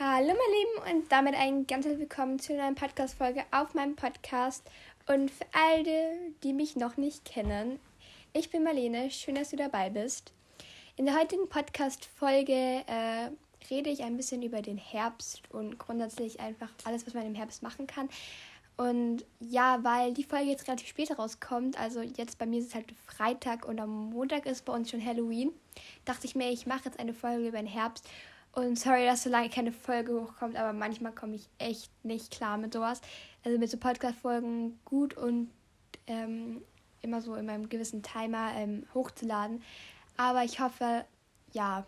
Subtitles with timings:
[0.00, 3.96] Hallo meine Lieben und damit ein ganz herzlich willkommen zu einer neuen Podcast-Folge auf meinem
[3.96, 4.62] Podcast.
[5.08, 7.80] Und für alle, die mich noch nicht kennen,
[8.32, 10.32] ich bin Marlene, schön, dass du dabei bist.
[10.94, 12.52] In der heutigen Podcast-Folge
[12.86, 13.30] äh,
[13.72, 17.64] rede ich ein bisschen über den Herbst und grundsätzlich einfach alles, was man im Herbst
[17.64, 18.08] machen kann.
[18.76, 22.74] Und ja, weil die Folge jetzt relativ spät rauskommt, also jetzt bei mir ist es
[22.76, 25.50] halt Freitag und am Montag ist bei uns schon Halloween,
[26.04, 28.08] dachte ich mir, ich mache jetzt eine Folge über den Herbst.
[28.58, 32.58] Und sorry, dass so lange keine Folge hochkommt, aber manchmal komme ich echt nicht klar
[32.58, 33.00] mit sowas.
[33.44, 35.48] Also mit so Podcast-Folgen gut und
[36.08, 36.62] ähm,
[37.00, 39.62] immer so in meinem gewissen Timer ähm, hochzuladen.
[40.16, 41.04] Aber ich hoffe,
[41.52, 41.86] ja,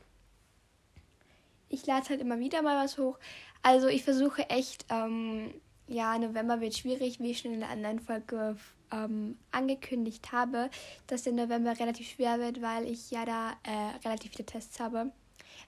[1.68, 3.18] ich lade halt immer wieder mal was hoch.
[3.62, 5.52] Also ich versuche echt, ähm,
[5.88, 8.56] ja, November wird schwierig, wie ich schon in der anderen Folge
[8.92, 10.70] ähm, angekündigt habe,
[11.08, 15.10] dass der November relativ schwer wird, weil ich ja da äh, relativ viele Tests habe.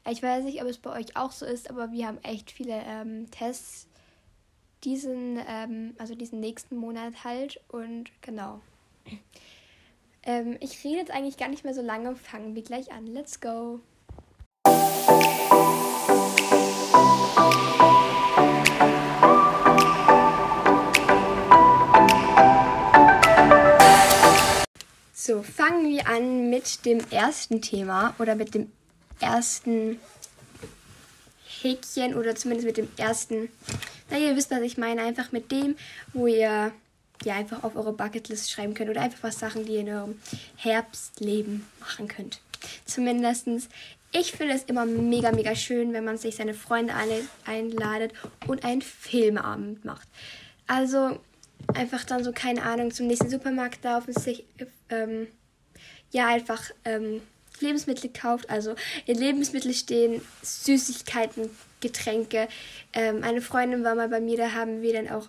[0.08, 2.82] Ich weiß nicht, ob es bei euch auch so ist, aber wir haben echt viele
[2.86, 3.86] ähm, Tests
[4.84, 8.60] diesen, ähm, also diesen nächsten Monat halt und genau.
[10.24, 13.06] Ähm, ich rede jetzt eigentlich gar nicht mehr so lange, fangen wir gleich an.
[13.06, 13.80] Let's go!
[25.12, 28.70] So, fangen wir an mit dem ersten Thema oder mit dem
[29.22, 29.98] ersten
[31.62, 33.48] Häkchen oder zumindest mit dem ersten,
[34.10, 35.76] na ihr wisst, was ich meine, einfach mit dem,
[36.12, 36.72] wo ihr
[37.24, 40.20] ja einfach auf eure Bucketlist schreiben könnt oder einfach was Sachen, die ihr in eurem
[40.56, 42.40] Herbstleben machen könnt.
[42.84, 43.68] Zumindestens
[44.12, 46.92] ich finde es immer mega, mega schön, wenn man sich seine Freunde
[47.46, 48.12] einladet
[48.46, 50.06] und einen Filmabend macht.
[50.66, 51.18] Also
[51.74, 54.44] einfach dann so, keine Ahnung, zum nächsten Supermarkt laufen, sich
[54.90, 55.28] ähm,
[56.10, 57.22] ja einfach ähm,
[57.60, 58.50] Lebensmittel kauft.
[58.50, 58.74] Also
[59.06, 61.50] in Lebensmittel stehen Süßigkeiten,
[61.80, 62.48] Getränke.
[62.92, 65.28] Ähm, eine Freundin war mal bei mir, da haben wir dann auch,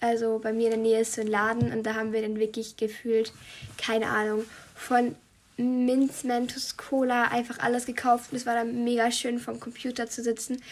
[0.00, 2.38] also bei mir in der Nähe ist so ein Laden und da haben wir dann
[2.38, 3.32] wirklich gefühlt,
[3.78, 5.14] keine Ahnung, von
[5.60, 8.32] Minz, Mentos, Cola, einfach alles gekauft.
[8.32, 10.62] Und es war dann mega schön vom Computer zu sitzen,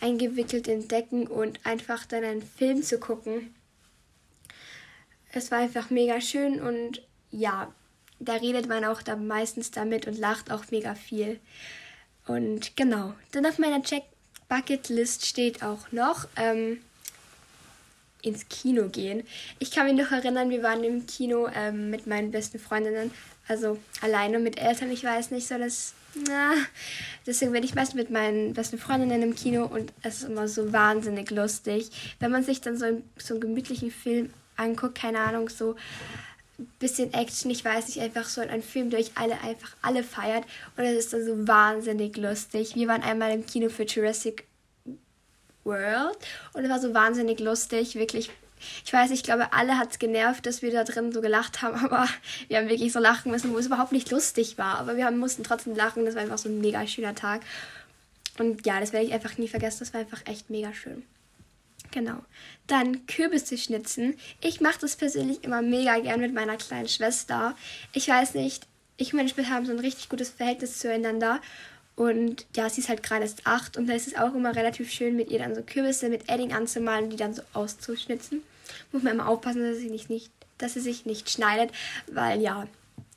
[0.00, 3.54] eingewickelt in Decken und einfach dann einen Film zu gucken.
[5.32, 7.72] Es war einfach mega schön und ja,
[8.20, 11.40] da redet man auch da meistens damit und lacht auch mega viel.
[12.26, 14.04] Und genau, dann auf meiner Check
[14.48, 16.80] Bucket List steht auch noch ähm,
[18.22, 19.22] ins Kino gehen.
[19.58, 23.12] Ich kann mich noch erinnern, wir waren im Kino ähm, mit meinen besten Freundinnen,
[23.48, 24.90] also alleine mit Eltern.
[24.90, 25.94] Ich weiß nicht, so das.
[26.26, 26.54] Na,
[27.24, 30.72] deswegen bin ich meist mit meinen besten Freundinnen im Kino und es ist immer so
[30.72, 35.76] wahnsinnig lustig, wenn man sich dann so, so einen gemütlichen Film anguckt, keine Ahnung, so
[36.78, 40.44] bisschen Action, ich weiß nicht, einfach so ein Film, der euch alle einfach alle feiert
[40.76, 42.74] und es ist dann so wahnsinnig lustig.
[42.74, 44.44] Wir waren einmal im Kino für Jurassic
[45.64, 46.18] World
[46.52, 48.30] und es war so wahnsinnig lustig, wirklich.
[48.84, 51.76] Ich weiß, ich glaube, alle hat es genervt, dass wir da drin so gelacht haben,
[51.84, 52.06] aber
[52.48, 54.78] wir haben wirklich so lachen müssen, wo es überhaupt nicht lustig war.
[54.78, 57.40] Aber wir haben, mussten trotzdem lachen, das war einfach so ein mega schöner Tag.
[58.38, 61.04] Und ja, das werde ich einfach nie vergessen, das war einfach echt mega schön.
[61.90, 62.18] Genau.
[62.66, 64.16] Dann Kürbisse schnitzen.
[64.40, 67.56] Ich mache das persönlich immer mega gern mit meiner kleinen Schwester.
[67.92, 71.40] Ich weiß nicht, ich und meine Schwester haben so ein richtig gutes Verhältnis zueinander.
[71.96, 74.90] Und ja, sie ist halt gerade erst acht und da ist es auch immer relativ
[74.90, 78.42] schön, mit ihr dann so Kürbisse mit Edding anzumalen und die dann so auszuschnitzen.
[78.92, 81.72] Muss man immer aufpassen, dass sie, nicht, nicht, dass sie sich nicht schneidet,
[82.06, 82.66] weil ja,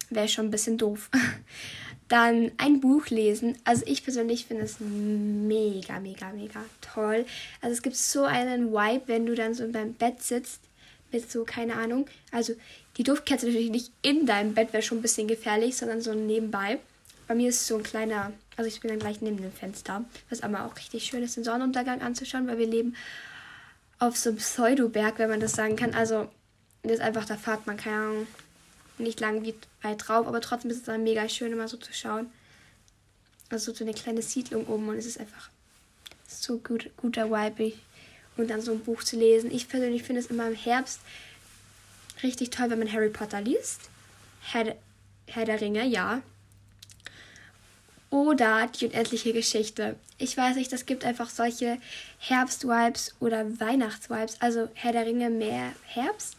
[0.09, 1.09] wäre schon ein bisschen doof.
[2.09, 3.58] Dann ein Buch lesen.
[3.64, 7.25] Also ich persönlich finde es mega, mega, mega toll.
[7.62, 10.62] Also es gibt so einen Vibe, wenn du dann so in deinem Bett sitzt
[11.12, 12.08] mit so, keine Ahnung.
[12.31, 12.53] Also
[12.97, 16.80] die Duftkerze natürlich nicht in deinem Bett, wäre schon ein bisschen gefährlich, sondern so nebenbei.
[17.28, 20.41] Bei mir ist so ein kleiner, also ich bin dann gleich neben dem Fenster, was
[20.41, 22.96] aber auch richtig schön ist, den Sonnenuntergang anzuschauen, weil wir leben
[24.00, 25.94] auf so einem Pseudoberg, wenn man das sagen kann.
[25.94, 26.30] Also
[26.84, 28.28] das ist einfach, da fahrt man, keine Ahnung,
[28.97, 31.93] nicht lang wie weit drauf, aber trotzdem ist es dann mega schön, immer so zu
[31.93, 32.31] schauen.
[33.49, 35.49] Also so eine kleine Siedlung oben und es ist einfach
[36.27, 37.73] so gut, guter Vibe
[38.37, 39.51] und dann so ein Buch zu lesen.
[39.51, 40.99] Ich persönlich finde es immer im Herbst
[42.23, 43.81] richtig toll, wenn man Harry Potter liest.
[44.41, 44.75] Herr,
[45.28, 46.22] Herr der Ringe, ja.
[48.09, 49.96] Oder die unendliche Geschichte.
[50.17, 51.79] Ich weiß nicht, das gibt einfach solche
[52.19, 54.37] Herbst-Vibes oder Weihnachts-Vibes.
[54.39, 56.37] Also Herr der Ringe mehr Herbst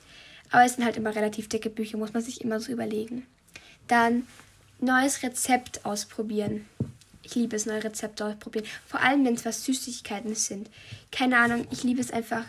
[0.50, 3.26] aber es sind halt immer relativ dicke Bücher, muss man sich immer so überlegen.
[3.88, 4.26] Dann
[4.81, 6.67] neues Rezept ausprobieren.
[7.23, 8.67] Ich liebe es, neue Rezepte ausprobieren.
[8.87, 10.69] Vor allem, wenn es was Süßigkeiten sind.
[11.11, 12.44] Keine Ahnung, ich liebe es einfach,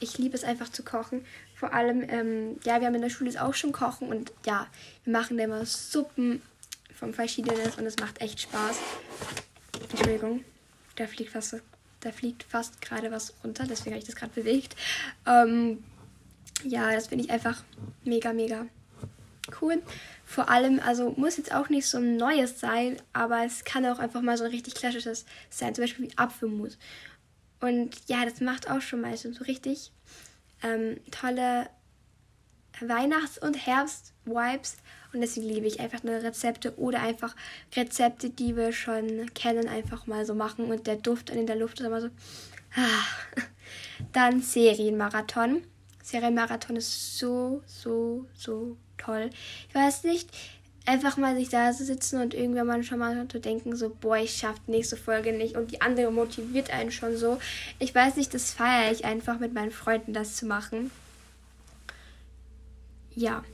[0.00, 1.24] ich liebe es einfach zu kochen.
[1.54, 4.66] Vor allem, ähm, ja, wir haben in der Schule auch schon kochen und ja,
[5.04, 6.42] wir machen da immer Suppen
[6.92, 8.78] von verschiedenen und es macht echt Spaß.
[9.90, 10.44] Entschuldigung.
[10.96, 11.56] Da fliegt fast,
[12.00, 14.74] da fliegt fast gerade was runter, deswegen habe ich das gerade bewegt.
[15.26, 15.84] Ähm,
[16.64, 17.62] ja, das finde ich einfach
[18.04, 18.66] mega, mega
[19.60, 19.82] cool.
[20.24, 23.98] Vor allem, also muss jetzt auch nicht so ein neues sein, aber es kann auch
[23.98, 26.78] einfach mal so ein richtig klassisches sein, zum Beispiel wie Apfelmus.
[27.60, 29.92] Und ja, das macht auch schon meistens so richtig
[30.62, 31.68] ähm, tolle
[32.80, 34.76] Weihnachts- und Herbst-Vibes.
[35.12, 37.36] Und deswegen liebe ich einfach eine Rezepte oder einfach
[37.76, 40.70] Rezepte, die wir schon kennen, einfach mal so machen.
[40.70, 42.08] Und der Duft in der Luft ist immer so.
[42.74, 43.04] Ah.
[44.12, 45.62] Dann Serienmarathon.
[46.02, 49.30] Serienmarathon ist so, so, so toll.
[49.68, 50.28] Ich weiß nicht,
[50.86, 54.16] einfach mal sich da zu sitzen und irgendwann mal schon mal zu denken, so, boah,
[54.16, 57.38] ich schaff die nächste Folge nicht und die andere motiviert einen schon so.
[57.78, 60.90] Ich weiß nicht, das feiere ich einfach mit meinen Freunden, das zu machen.
[63.14, 63.44] Ja.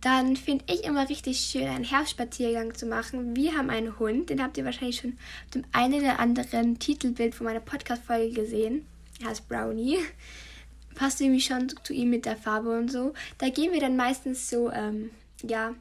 [0.00, 3.34] Dann finde ich immer richtig schön, einen Herbstspaziergang zu machen.
[3.34, 7.34] Wir haben einen Hund, den habt ihr wahrscheinlich schon auf dem einen oder anderen Titelbild
[7.34, 8.86] von meiner Podcast-Folge gesehen.
[9.22, 9.98] Er heißt Brownie
[10.94, 13.14] passt irgendwie schon zu ihm mit der Farbe und so.
[13.38, 15.10] Da gehen wir dann meistens so, ähm,
[15.42, 15.74] ja,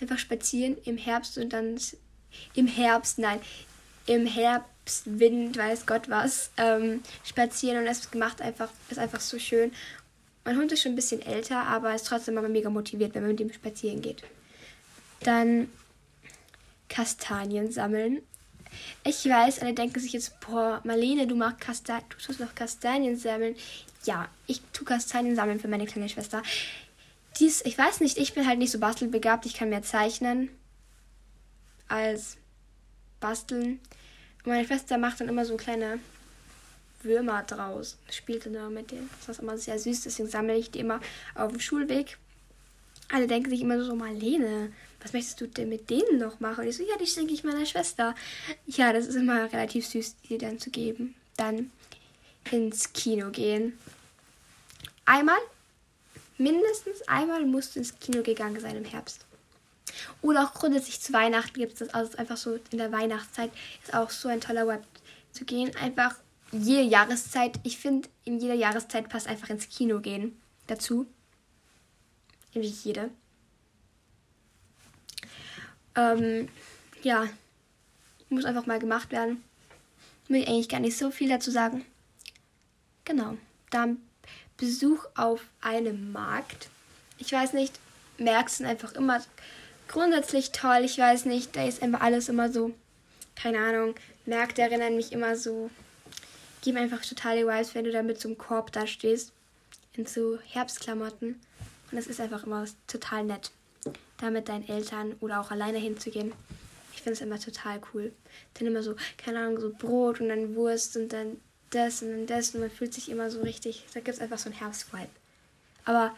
[0.00, 1.78] einfach spazieren im Herbst und dann
[2.54, 3.40] im Herbst, nein,
[4.06, 9.72] im Herbstwind, weiß Gott was, ähm, spazieren und es macht einfach, ist einfach so schön.
[10.44, 13.30] Mein Hund ist schon ein bisschen älter, aber ist trotzdem immer mega motiviert, wenn man
[13.30, 14.22] mit ihm spazieren geht.
[15.20, 15.70] Dann
[16.88, 18.20] Kastanien sammeln.
[19.04, 23.16] Ich weiß, alle denken sich jetzt, boah, Marlene, du machst Kasta du tust noch Kastanien
[23.16, 23.56] sammeln
[24.06, 26.42] ja, ich tue Kastanien sammeln für meine kleine Schwester.
[27.38, 29.46] Dies, ich weiß nicht, ich bin halt nicht so bastelbegabt.
[29.46, 30.50] Ich kann mehr zeichnen
[31.88, 32.36] als
[33.20, 33.80] basteln.
[34.44, 35.98] Und meine Schwester macht dann immer so kleine
[37.02, 37.96] Würmer draus.
[38.10, 39.10] Spielt dann immer mit denen.
[39.20, 41.00] Das ist immer sehr süß, deswegen sammle ich die immer
[41.34, 42.18] auf dem Schulweg.
[43.10, 44.72] Alle denken sich immer so, Marlene,
[45.02, 46.64] was möchtest du denn mit denen noch machen?
[46.64, 48.14] Und ich so, ja, die schenke ich meiner Schwester.
[48.66, 51.14] Ja, das ist immer relativ süß, die dann zu geben.
[51.36, 51.70] Dann
[52.50, 53.78] ins Kino gehen
[55.04, 55.38] einmal,
[56.38, 59.26] mindestens einmal musst du ins Kino gegangen sein im Herbst.
[60.22, 61.90] Oder auch grundsätzlich zu Weihnachten gibt es das.
[61.90, 63.50] Also einfach so in der Weihnachtszeit
[63.82, 64.84] ist auch so ein toller Web
[65.32, 65.74] zu gehen.
[65.76, 66.16] Einfach
[66.50, 67.60] jede Jahreszeit.
[67.62, 71.06] Ich finde, in jeder Jahreszeit passt einfach ins Kino gehen dazu.
[72.54, 73.10] Nämlich jede.
[75.96, 76.48] Ähm,
[77.02, 77.28] ja,
[78.28, 79.42] muss einfach mal gemacht werden.
[80.28, 81.84] Will ich eigentlich gar nicht so viel dazu sagen.
[83.04, 83.36] Genau,
[83.70, 83.98] dann
[84.56, 86.68] Besuch auf einem Markt.
[87.18, 87.78] Ich weiß nicht,
[88.18, 89.22] Märkte sind einfach immer
[89.88, 90.82] grundsätzlich toll.
[90.84, 92.72] Ich weiß nicht, da ist immer alles immer so,
[93.36, 93.94] keine Ahnung,
[94.26, 95.70] Märkte erinnern mich immer so,
[96.62, 99.32] geben einfach totale Vibes, wenn du da mit so einem Korb da stehst,
[99.92, 101.40] in so Herbstklamotten.
[101.90, 103.50] Und es ist einfach immer total nett,
[104.18, 106.32] da mit deinen Eltern oder auch alleine hinzugehen.
[106.92, 108.12] Ich finde es immer total cool.
[108.54, 111.40] Dann immer so, keine Ahnung, so Brot und dann Wurst und dann
[111.70, 114.38] das und dann das und man fühlt sich immer so richtig, da gibt es einfach
[114.38, 115.08] so einen Herbstvibe.
[115.84, 116.14] Aber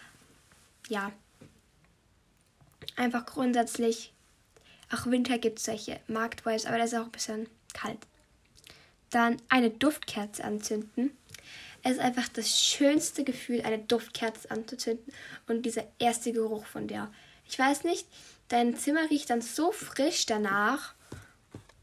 [0.89, 1.13] ja,
[2.95, 4.13] einfach grundsätzlich,
[4.93, 7.99] auch Winter gibt es solche Marktvibes, aber das ist auch ein bisschen kalt.
[9.11, 11.17] Dann eine Duftkerze anzünden.
[11.89, 15.13] Es ist einfach das schönste Gefühl, eine Duftkerze anzuzünden
[15.47, 17.13] und dieser erste Geruch von der.
[17.49, 18.09] Ich weiß nicht,
[18.49, 20.95] dein Zimmer riecht dann so frisch danach.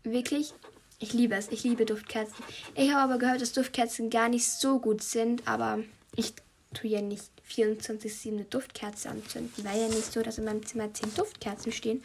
[0.03, 0.53] Wirklich,
[0.99, 1.47] ich liebe es.
[1.53, 2.35] Ich liebe Duftkerzen.
[2.75, 5.79] Ich habe aber gehört, dass Duftkerzen gar nicht so gut sind, aber
[6.17, 6.33] ich
[6.73, 9.63] tue ja nicht 24-7 eine Duftkerze anzünden.
[9.63, 12.03] War ja nicht so, dass in meinem Zimmer 10 Duftkerzen stehen,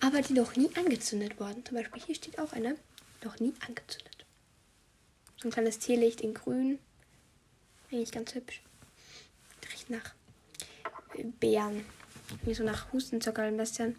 [0.00, 1.64] aber die noch nie angezündet wurden.
[1.64, 2.76] Zum Beispiel hier steht auch eine,
[3.24, 4.26] noch nie angezündet.
[5.40, 6.78] So ein kleines Teelicht in grün.
[7.92, 8.62] Eigentlich ganz hübsch.
[9.70, 10.14] Riecht nach
[11.40, 11.84] Beeren.
[12.42, 13.96] Wie so nach Hustenzucker ein bisschen.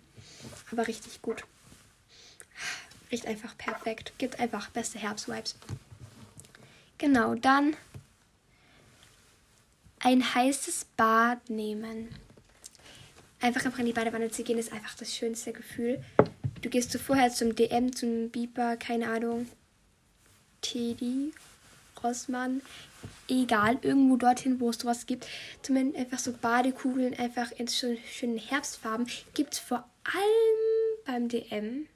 [0.72, 1.44] Aber richtig gut.
[3.12, 4.14] Riecht einfach perfekt.
[4.18, 5.56] Gibt einfach beste Herbstvibes.
[6.98, 7.76] Genau, dann
[10.00, 12.10] ein heißes Bad nehmen.
[13.42, 16.04] Einfach einfach in die Badewanne zu gehen, ist einfach das schönste Gefühl.
[16.62, 19.50] Du gehst so vorher zum DM, zum Biber, keine Ahnung,
[20.62, 21.34] Teddy,
[22.04, 22.62] Rossmann,
[23.28, 25.28] egal, irgendwo dorthin, wo es sowas gibt.
[25.62, 29.08] Zumindest einfach so Badekugeln, einfach in so schönen Herbstfarben.
[29.34, 31.88] Gibt es vor allem beim DM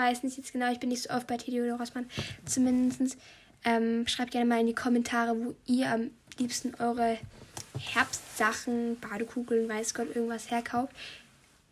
[0.00, 2.08] weiß nicht jetzt genau, ich bin nicht so oft bei Teddy oder Rossmann.
[2.44, 3.18] Zumindest
[3.64, 7.18] ähm, schreibt gerne mal in die Kommentare, wo ihr am liebsten eure
[7.78, 10.94] Herbstsachen, Badekugeln, weiß Gott, irgendwas herkauft.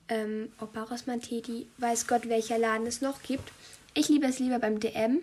[0.09, 3.51] Ähm, ob bei Rossmann, Teddy, weiß Gott, welcher Laden es noch gibt.
[3.95, 5.21] Ich liebe es lieber beim DM.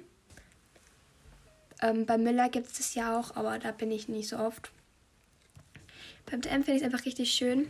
[1.82, 4.72] Ähm, bei Müller gibt es das ja auch, aber da bin ich nicht so oft.
[6.26, 7.70] Beim DM finde ich es einfach richtig schön.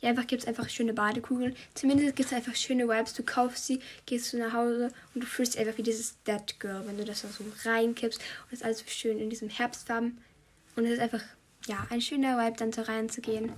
[0.00, 1.56] Ja, einfach gibt es einfach schöne Badekugeln.
[1.74, 3.14] Zumindest gibt es einfach schöne Vibes.
[3.14, 6.60] Du kaufst sie, gehst du nach Hause und du fühlst dich einfach wie dieses Dead
[6.60, 7.28] Girl, wenn du das so
[7.64, 8.20] reinkippst.
[8.20, 10.18] Und es ist alles so schön in diesem Herbstfarben.
[10.76, 11.22] Und es ist einfach,
[11.66, 13.52] ja, ein schöner Vibe, dann so reinzugehen.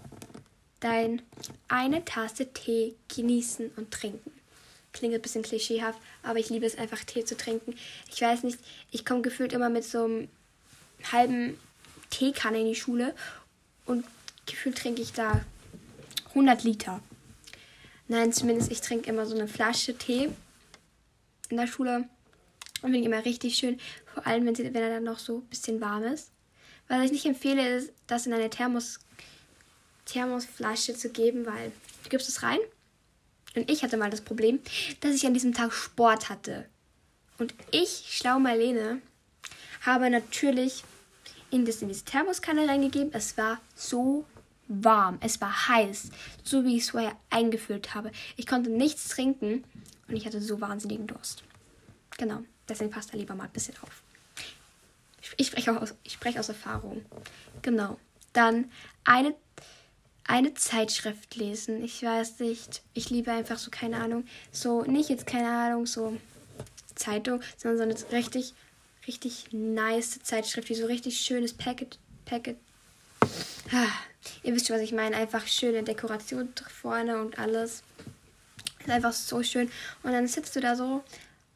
[0.81, 1.23] Dein
[1.69, 4.36] eine Tasse Tee genießen und trinken.
[4.97, 7.77] Klingt ein bisschen klischeehaft, aber ich liebe es einfach, Tee zu trinken.
[8.11, 8.59] Ich weiß nicht,
[8.91, 10.29] ich komme gefühlt immer mit so einem
[11.13, 11.59] halben
[12.09, 13.15] Teekanne in die Schule
[13.85, 14.07] und
[14.47, 15.45] gefühlt trinke ich da
[16.31, 17.01] 100 Liter.
[18.09, 20.31] Nein, zumindest ich trinke immer so eine Flasche Tee
[21.51, 22.09] in der Schule.
[22.83, 23.81] Und finde immer richtig schön,
[24.13, 26.31] vor allem wenn, sie, wenn er dann noch so ein bisschen warm ist.
[26.89, 29.01] Was ich nicht empfehle, ist, das in eine Thermos,
[30.05, 31.73] Thermosflasche zu geben, weil
[32.05, 32.61] du gibst es rein.
[33.57, 34.61] Und ich hatte mal das Problem,
[35.01, 36.67] dass ich an diesem Tag Sport hatte.
[37.39, 39.01] Und ich, schlau Marlene,
[39.83, 40.85] habe natürlich
[41.51, 43.13] in, das, in diese Thermoskanne reingegeben.
[43.13, 44.25] Es war so
[44.69, 45.19] warm.
[45.21, 46.11] Es war heiß,
[46.43, 48.11] so wie ich es vorher eingeführt habe.
[48.37, 49.65] Ich konnte nichts trinken
[50.09, 51.43] und ich hatte so wahnsinnigen Durst.
[52.19, 54.03] Genau, deswegen passt da lieber mal ein bisschen auf.
[55.37, 57.05] Ich spreche, aus, ich spreche aus Erfahrung.
[57.63, 57.99] Genau.
[58.33, 58.71] Dann
[59.05, 59.35] eine,
[60.27, 61.85] eine Zeitschrift lesen.
[61.85, 66.17] Ich weiß nicht, ich liebe einfach so, keine Ahnung, so, nicht jetzt keine Ahnung, so
[66.95, 68.55] Zeitung, sondern so eine richtig,
[69.07, 72.57] richtig nice Zeitschrift, die so richtig schönes Packet, Packet,
[73.73, 73.93] ah,
[74.43, 75.17] Ihr wisst schon, was ich meine.
[75.17, 77.83] Einfach schöne Dekoration vorne und alles.
[78.81, 79.71] Ist einfach so schön.
[80.03, 81.03] Und dann sitzt du da so,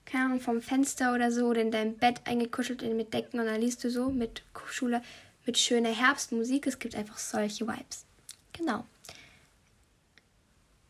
[0.06, 3.60] keine Ahnung, vom Fenster oder so oder in deinem Bett eingekuschelt mit Decken und dann
[3.60, 5.02] liest du so mit Schule,
[5.46, 6.66] mit schöner Herbstmusik.
[6.66, 8.04] Es gibt einfach solche Vibes.
[8.52, 8.84] Genau.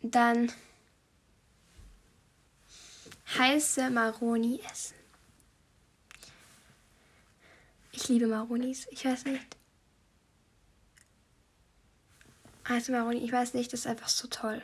[0.02, 0.50] Dann
[3.38, 4.94] heiße Maroni essen.
[7.92, 8.86] Ich liebe Maronis.
[8.90, 9.56] Ich weiß nicht.
[12.64, 14.62] Also Maroni, ich weiß nicht, das ist einfach so toll.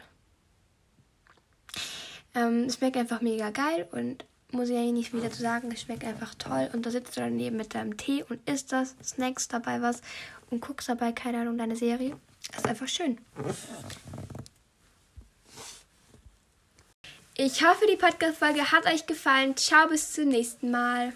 [2.34, 5.82] Ähm, es schmeckt einfach mega geil und muss ich eigentlich nicht wieder zu sagen, es
[5.82, 6.70] schmeckt einfach toll.
[6.72, 10.02] Und da sitzt du daneben mit deinem Tee und isst das, snackst dabei was
[10.50, 12.16] und guckst dabei, keine Ahnung, deine Serie.
[12.50, 13.18] Das ist einfach schön.
[17.36, 19.56] Ich hoffe, die Podcast-Folge hat euch gefallen.
[19.56, 21.12] Ciao, bis zum nächsten Mal.